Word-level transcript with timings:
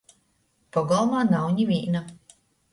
Pogolmā 0.77 1.21
nav 1.29 1.55
nivīna. 1.61 2.05